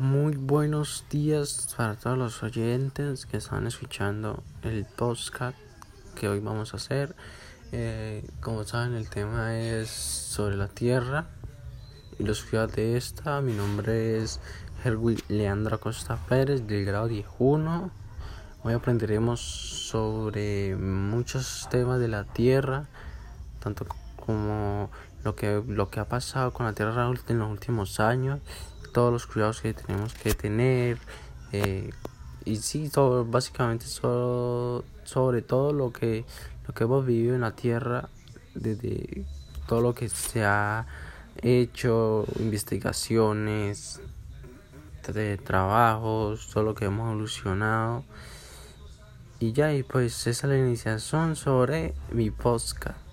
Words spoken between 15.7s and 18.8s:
Acosta Pérez del grado 10.1. Hoy